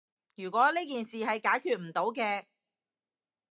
[0.33, 2.45] 如果呢件事係解決唔到嘅